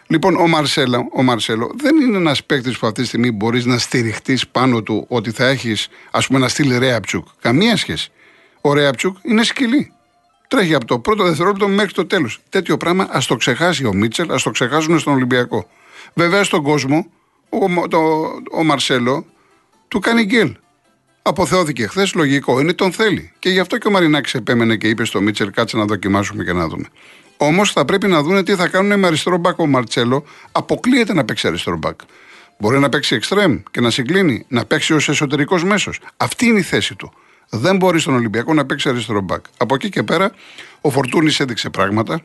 Λοιπόν, 0.07 0.35
ο 0.35 0.47
Μαρσέλο, 0.47 1.09
ο 1.13 1.23
Μαρσέλο 1.23 1.71
δεν 1.75 1.95
είναι 1.95 2.17
ένας 2.17 2.43
παίκτης 2.43 2.77
που 2.77 2.87
αυτή 2.87 3.01
τη 3.01 3.07
στιγμή 3.07 3.31
μπορείς 3.31 3.65
να 3.65 3.77
στηριχτείς 3.77 4.47
πάνω 4.47 4.83
του 4.83 5.05
ότι 5.07 5.31
θα 5.31 5.47
έχεις, 5.47 5.87
ας 6.11 6.27
πούμε, 6.27 6.39
ένα 6.39 6.47
στυλ 6.47 6.77
Ρέαπτσουκ. 6.77 7.27
Καμία 7.41 7.77
σχέση. 7.77 8.11
Ο 8.61 8.73
Ρέαπτσουκ 8.73 9.17
είναι 9.21 9.43
σκυλή. 9.43 9.91
Τρέχει 10.47 10.73
από 10.73 10.85
το 10.85 10.99
πρώτο 10.99 11.23
δευτερόλεπτο 11.23 11.67
μέχρι 11.67 11.93
το 11.93 12.05
τέλος. 12.05 12.39
Τέτοιο 12.49 12.77
πράγμα 12.77 13.07
ας 13.11 13.25
το 13.25 13.35
ξεχάσει 13.35 13.85
ο 13.85 13.93
Μίτσελ, 13.93 14.31
ας 14.31 14.43
το 14.43 14.51
ξεχάσουν 14.51 14.99
στον 14.99 15.13
Ολυμπιακό. 15.13 15.69
Βέβαια 16.13 16.43
στον 16.43 16.63
κόσμο, 16.63 17.05
ο, 17.49 17.87
το, 17.87 17.97
ο 18.51 18.63
Μαρσέλο 18.63 19.25
του 19.87 19.99
κάνει 19.99 20.23
γκέλ. 20.23 20.55
Αποθεώθηκε 21.29 21.87
χθες, 21.87 22.13
λογικό 22.13 22.59
είναι, 22.59 22.73
τον 22.73 22.91
θέλει. 22.91 23.31
Και 23.39 23.49
γι' 23.49 23.59
αυτό 23.59 23.77
και 23.77 23.87
ο 23.87 23.91
Μαρινάκης 23.91 24.33
επέμενε 24.33 24.75
και 24.75 24.87
είπε 24.87 25.05
στο 25.05 25.21
Μίτσελ, 25.21 25.51
κάτσε 25.51 25.77
να 25.77 25.85
δοκιμάσουμε 25.85 26.43
και 26.43 26.53
να 26.53 26.67
δούμε. 26.67 26.85
Όμως 27.37 27.71
θα 27.71 27.85
πρέπει 27.85 28.07
να 28.07 28.21
δουν 28.21 28.43
τι 28.43 28.55
θα 28.55 28.67
κάνουν 28.67 28.99
με 28.99 29.07
αριστερό 29.07 29.37
μπακ 29.37 29.59
ο 29.59 29.67
Μαρτσέλο. 29.67 30.25
Αποκλείεται 30.51 31.13
να 31.13 31.25
παίξει 31.25 31.47
αριστερό 31.47 31.77
μπακ. 31.77 31.99
Μπορεί 32.59 32.79
να 32.79 32.89
παίξει 32.89 33.15
εξτρέμ 33.15 33.59
και 33.71 33.81
να 33.81 33.89
συγκλίνει, 33.89 34.45
να 34.47 34.65
παίξει 34.65 34.93
ως 34.93 35.09
εσωτερικός 35.09 35.63
μέσος. 35.63 35.99
Αυτή 36.17 36.45
είναι 36.45 36.59
η 36.59 36.61
θέση 36.61 36.95
του. 36.95 37.13
Δεν 37.49 37.77
μπορεί 37.77 37.99
στον 37.99 38.13
Ολυμπιακό 38.13 38.53
να 38.53 38.65
παίξει 38.65 38.89
αριστερό 38.89 39.21
μπακ. 39.21 39.45
Από 39.57 39.75
εκεί 39.75 39.89
και 39.89 40.03
πέρα, 40.03 40.31
ο 40.81 40.89
Φορτούνης 40.89 41.39
έδειξε 41.39 41.69
πράγματα. 41.69 42.21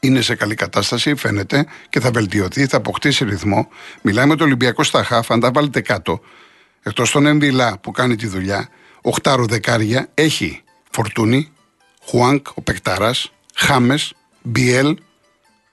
Είναι 0.00 0.20
σε 0.20 0.34
καλή 0.34 0.54
κατάσταση, 0.54 1.14
φαίνεται 1.14 1.66
και 1.88 2.00
θα 2.00 2.10
βελτιωθεί, 2.10 2.66
θα 2.66 2.76
αποκτήσει 2.76 3.24
ρυθμό. 3.24 3.68
Μιλάμε 4.02 4.26
με 4.26 4.36
το 4.36 4.44
Ολυμπιακός 4.44 4.86
στα 4.86 5.04
χάφ, 5.04 5.30
αν 5.30 5.40
τα 5.40 5.50
βάλετε 5.50 5.80
κάτω, 5.80 6.20
εκτός 6.82 7.10
των 7.10 7.26
Εμβιλά 7.26 7.78
που 7.78 7.90
κάνει 7.90 8.16
τη 8.16 8.26
δουλειά, 8.26 8.68
οχτάρο 9.02 9.44
δεκάρια, 9.44 10.08
έχει 10.14 10.62
Φορτούνη, 10.90 11.52
Χουάνκ, 12.04 12.46
ο 12.54 12.62
Πεκτάρας, 12.62 13.32
Χάμες, 13.54 14.14
Μπιέλ, 14.42 14.96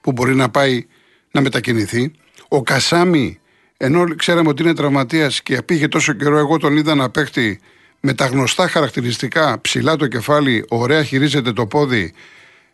που 0.00 0.12
μπορεί 0.12 0.34
να 0.34 0.48
πάει 0.48 0.86
να 1.30 1.40
μετακινηθεί. 1.40 2.12
Ο 2.48 2.62
Κασάμι, 2.62 3.40
ενώ 3.76 4.14
ξέραμε 4.14 4.48
ότι 4.48 4.62
είναι 4.62 4.74
τραυματίας 4.74 5.42
και 5.42 5.62
πήγε 5.62 5.88
τόσο 5.88 6.12
καιρό, 6.12 6.38
εγώ 6.38 6.56
τον 6.56 6.76
είδα 6.76 6.94
να 6.94 7.10
παίχτη 7.10 7.60
με 8.00 8.14
τα 8.14 8.26
γνωστά 8.26 8.68
χαρακτηριστικά, 8.68 9.60
ψηλά 9.60 9.96
το 9.96 10.06
κεφάλι, 10.06 10.64
ωραία 10.68 11.04
χειρίζεται 11.04 11.52
το 11.52 11.66
πόδι. 11.66 12.12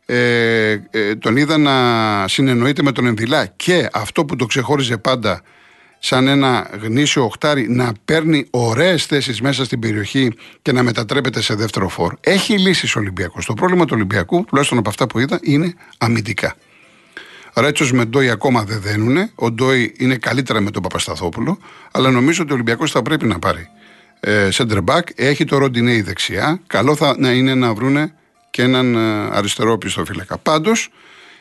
Ε, 0.07 0.71
ε, 0.90 1.14
τον 1.14 1.37
είδα 1.37 1.59
να 1.59 2.28
συνεννοείται 2.28 2.83
με 2.83 2.93
τον 2.93 3.07
Ενδυλά 3.07 3.47
και 3.47 3.88
αυτό 3.93 4.25
που 4.25 4.37
το 4.37 4.47
ξεχώριζε 4.47 4.97
πάντα 4.97 5.43
σαν 5.99 6.29
ένα 6.29 6.71
γνήσιο 6.83 7.25
οχτάρι 7.25 7.69
να 7.69 7.93
παίρνει 8.05 8.47
ωραίες 8.50 9.07
θέσεις 9.07 9.41
μέσα 9.41 9.65
στην 9.65 9.81
περιοχή 9.81 10.33
και 10.62 10.73
να 10.73 10.83
μετατρέπεται 10.83 11.41
σε 11.43 11.55
δεύτερο 11.55 11.88
φόρ. 11.88 12.15
Έχει 12.21 12.59
λύσεις 12.59 12.97
ο 12.97 12.99
Ολυμπιακός. 12.99 13.47
Το 13.47 13.55
πρόβλημα 13.55 13.85
του 13.85 13.93
Ολυμπιακού, 13.95 14.45
τουλάχιστον 14.45 14.79
από 14.79 14.88
αυτά 14.88 15.07
που 15.07 15.19
είδα, 15.19 15.41
είναι 15.43 15.75
αμυντικά. 15.99 16.57
Ρέτσος 17.55 17.93
με 17.93 18.05
Ντόι 18.05 18.31
ακόμα 18.31 18.65
δεν 18.65 18.81
δένουν. 18.81 19.31
Ο 19.35 19.50
Ντόι 19.50 19.95
είναι 19.99 20.17
καλύτερα 20.17 20.61
με 20.61 20.71
τον 20.71 20.83
Παπασταθόπουλο. 20.83 21.59
Αλλά 21.91 22.11
νομίζω 22.11 22.43
ότι 22.43 22.50
ο 22.50 22.55
Ολυμπιακός 22.55 22.91
θα 22.91 23.03
πρέπει 23.03 23.26
να 23.26 23.38
πάρει 23.38 23.69
ε, 24.21 24.49
center 24.53 24.85
back. 24.85 25.03
Έχει 25.15 25.45
το 25.45 25.59
Ροντινέι 25.59 26.00
δεξιά. 26.00 26.61
Καλό 26.67 26.97
θα 26.97 27.15
να 27.19 27.33
είναι 27.33 27.55
να 27.55 27.75
βρούνε 27.75 28.12
και 28.50 28.62
έναν 28.62 28.95
ε, 28.95 29.37
αριστερό 29.37 29.79
πιστοφύλακα. 29.79 30.38
Πάντως, 30.38 30.88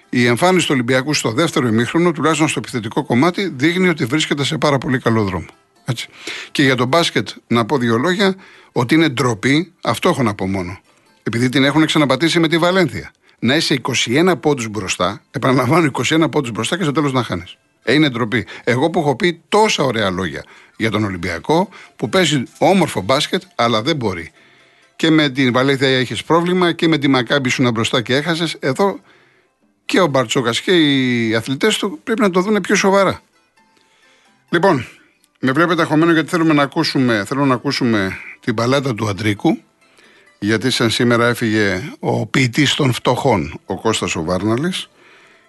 η 0.10 0.26
εμφάνιση 0.26 0.66
του 0.66 0.74
Ολυμπιακού 0.74 1.14
στο 1.14 1.32
δεύτερο 1.32 1.68
ημίχρονο, 1.68 2.12
τουλάχιστον 2.12 2.48
στο 2.48 2.60
επιθετικό 2.60 3.04
κομμάτι, 3.04 3.48
δείχνει 3.56 3.88
ότι 3.88 4.06
βρίσκεται 4.06 4.44
σε 4.44 4.58
πάρα 4.58 4.78
πολύ 4.78 5.00
καλό 5.00 5.24
δρόμο. 5.24 5.46
Έτσι. 5.86 6.08
Και 6.52 6.64
για 6.64 6.76
τον 6.76 6.88
μπάσκετ, 6.88 7.30
να 7.48 7.66
πω 7.66 7.78
δύο 7.78 7.98
λόγια, 7.98 8.36
ότι 8.72 8.96
είναι 8.96 9.10
ντροπή, 9.10 9.74
αυτό 9.82 10.10
έχω 10.10 10.24
να 10.24 10.34
πω 10.34 10.48
μόνο. 10.48 10.80
Επειδή 11.24 11.50
την 11.50 11.64
έχουν 11.64 11.86
ξαναπατήσει 11.86 12.40
με 12.40 12.48
τη 12.48 12.58
Βαλένθια. 12.58 13.12
Να 13.40 13.56
είσαι 13.56 13.82
21 14.06 14.34
πόντους 14.40 14.68
μπροστά, 14.68 15.22
επαναλαμβάνω 15.32 15.92
21 16.04 16.32
πόντους 16.32 16.52
μπροστά 16.52 16.78
και 16.78 16.84
στο 16.84 16.92
τέλος 16.92 17.14
να 17.14 17.24
χάνεις. 17.24 17.58
Ε, 17.84 17.94
είναι 17.94 18.10
ντροπή. 18.10 18.46
Εγώ 18.64 18.90
που 18.90 19.00
έχω 19.00 19.16
πει 19.16 19.42
τόσα 19.50 19.84
ωραία 19.84 20.10
λόγια 20.10 20.44
για 20.78 20.92
τον 20.92 21.04
Ολυμπιακό, 21.04 21.70
που 21.96 22.10
παίζει 22.10 22.44
όμορφο 22.58 23.02
μπάσκετ, 23.02 23.42
αλλά 23.56 23.82
δεν 23.82 23.96
μπορεί. 23.96 24.32
Και 24.96 25.10
με 25.10 25.30
την 25.30 25.52
Βαλένθια 25.52 25.88
έχει 25.88 26.26
πρόβλημα 26.26 26.72
και 26.72 26.88
με 26.88 26.98
τη 26.98 27.08
Μακάμπη 27.08 27.50
σου 27.50 27.62
να 27.62 27.72
μπροστά 27.72 28.02
και 28.02 28.16
έχασες. 28.16 28.56
Εδώ 28.60 29.00
και 29.86 30.00
ο 30.00 30.08
Μπαρτσόκας 30.08 30.62
και 30.62 30.72
οι 30.72 31.36
αθλητές 31.36 31.77
του 31.77 32.00
πρέπει 32.04 32.22
να 32.22 32.30
το 32.30 32.42
δουν 32.42 32.62
πιο 32.62 32.75
σοβαρά. 32.75 33.22
Λοιπόν, 34.50 34.86
με 35.39 35.51
βλέπετε 35.51 35.82
αχωμένο 35.82 36.12
γιατί 36.12 36.30
θέλουμε 36.30 36.54
να 36.54 36.63
ακούσουμε, 36.63 37.24
θέλω 37.27 37.46
να 37.46 37.54
ακούσουμε 37.54 38.18
την 38.39 38.54
παλάτα 38.54 38.96
του 38.96 39.08
Αντρίκου. 39.08 39.60
Γιατί 40.39 40.70
σαν 40.70 40.89
σήμερα 40.89 41.27
έφυγε 41.27 41.92
ο 42.00 42.25
ποιητής 42.25 42.74
των 42.74 42.94
φτωχών, 42.94 43.60
ο 43.65 43.82
Κώστας 43.82 44.15
ο 44.15 44.24
Βάρναλης. 44.24 44.89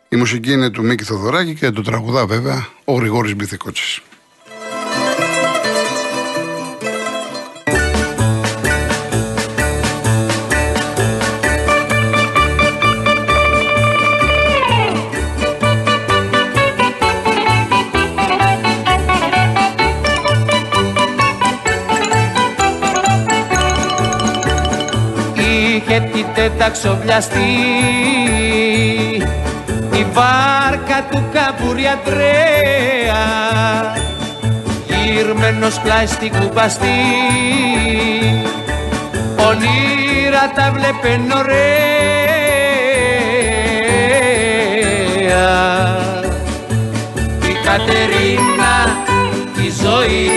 Η 0.09 0.17
μουσική 0.17 0.53
είναι 0.53 0.71
του 0.71 0.83
Μίκη 0.83 1.05
Θοδωράκη 1.05 1.55
και 1.55 1.71
το 1.71 1.83
τραγουδά 1.83 2.27
βέβαια 2.27 2.69
ο 2.85 2.93
Γρηγόρης 2.93 3.37
Μπιθικότσης. 3.37 4.01
Τα 26.59 26.71
ξοβλιαστεί 26.71 27.39
η 29.93 30.07
βάρκα 30.13 31.07
του 31.11 31.25
Καβουριαντρέα 31.33 32.25
γύρμενος 34.87 35.81
πλάι 35.81 36.07
στην 36.07 36.33
κουμπαστή 36.41 36.87
όνειρα 39.37 40.53
τα 40.55 40.73
βλέπε 40.75 41.21
ωραία. 41.37 41.87
Η 47.43 47.53
Κατερίνα 47.65 48.75
η 49.57 49.73
ζωή 49.83 50.31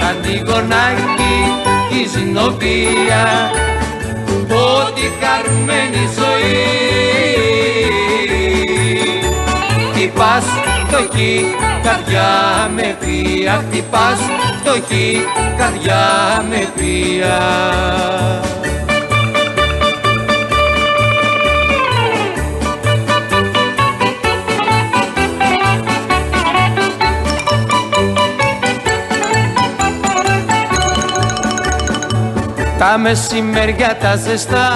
τα 0.00 0.06
αντιγονάκι 0.06 1.36
η 1.90 2.08
Ζηνοβία 2.08 3.50
ότι 4.82 5.12
χαρούμενη 5.20 6.04
ζωή. 6.18 6.66
Τι 9.94 10.06
πας 10.06 10.44
φτωχή 10.86 11.54
καρδιά 11.82 12.70
με 12.74 12.96
βία. 13.00 13.64
Χτυπάς 13.68 14.18
φτωχή 14.60 15.24
καρδιά 15.56 16.04
με 16.48 16.68
βία 16.76 17.38
Τα 32.88 32.98
μεσημέρια 32.98 33.96
τα 34.00 34.16
ζεστά. 34.16 34.68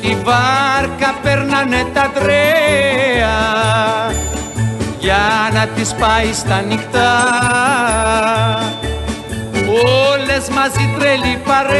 Τη 0.00 0.16
βάρκα 0.24 1.14
περνάνε 1.22 1.86
τα 1.94 2.10
τρέα 2.14 3.36
Για 4.98 5.50
να 5.52 5.66
τις 5.66 5.94
πάει 5.94 6.32
στα 6.32 6.60
νυχτά. 6.60 7.12
Όλες 10.10 10.48
μαζί 10.48 10.94
τρελή 10.98 11.40
παρέα. 11.44 11.74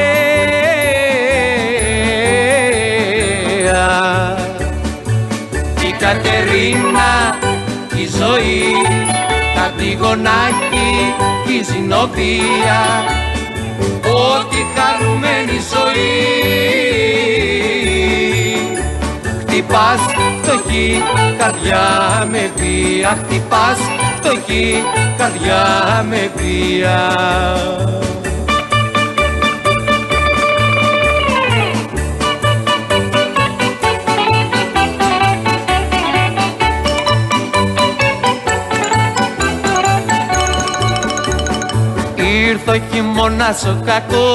Η 5.82 5.92
Κατερίνα, 5.98 7.38
η 7.96 8.06
ζωή, 8.18 8.72
τα 9.54 9.72
τυγονάκι, 9.76 11.14
η 11.48 11.62
ζηνοπία 11.62 12.82
Ό,τι 14.14 14.56
χαρούμενη 14.74 15.58
ζωή. 15.72 16.14
Χτυπάς 19.40 20.00
φτωχή 20.42 21.02
καρδιά 21.38 21.86
με 22.30 22.50
βία. 22.56 23.18
Χτυπάς 23.24 23.78
φτωχή 24.16 24.82
καρδιά 25.16 26.04
με 26.08 26.30
βία 26.36 26.98
Ήρθε 42.54 42.70
ο 42.70 42.80
χειμώνας 42.92 43.64
ο 43.64 43.82
κακός 43.84 44.28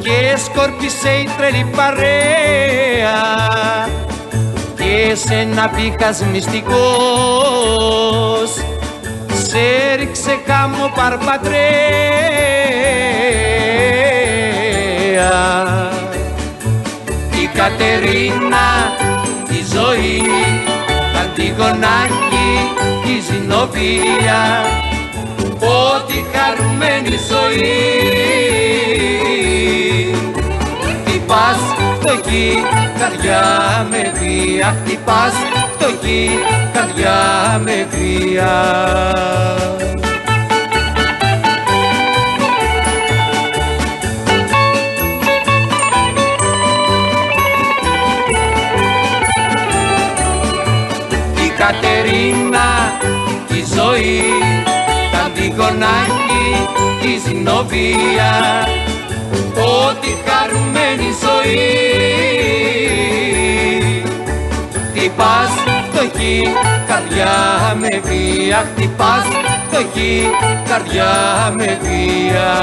και 0.00 0.36
σκόρπισε 0.44 1.10
η 1.10 1.28
τρελή 1.36 1.70
παρέα. 1.76 3.18
Και 4.76 5.14
σε 5.14 5.34
ένα 5.34 5.68
πήχας 5.68 6.24
μυστικός 6.32 6.74
σε 9.48 9.94
ρίξε 9.96 10.38
κάμω 10.46 10.92
παρπατρέα 10.94 11.58
η 17.42 17.46
Κατερίνα 17.54 18.92
η 19.48 19.64
ζωή 19.74 20.22
τα 21.12 21.20
αντιγονάκι 21.20 22.48
η 23.06 23.20
ζηνοβία 23.20 24.40
Ό,τι 25.60 26.24
χαρούμενη 26.32 27.18
ζωή. 27.28 27.78
Χτυπάς 31.04 31.58
φτωχή 32.00 32.62
καρδιά 32.98 33.86
με 33.90 34.12
βία 34.20 34.76
Χτυπάς 34.82 35.32
φτωχή 35.72 36.30
καρδιά 36.72 37.60
με 37.64 37.86
βία. 37.90 38.52
Η 51.44 51.48
Κατερίνα 51.58 52.92
η 53.48 53.64
ζωή 53.76 54.27
γονάκι 56.28 57.08
η 57.08 57.18
ζηνοβία 57.26 58.66
Ό,τι 59.54 60.08
χαρούμενη 60.26 61.10
ζωή. 61.22 61.66
Χτυπάς 64.88 65.50
φτωχή 65.90 66.42
καρδιά 66.86 67.76
με 67.78 68.00
βία. 68.04 68.64
Χτυπάς 68.72 69.24
φτωχή 69.68 70.26
καρδιά 70.68 71.52
με 71.56 71.78
βία 71.82 72.56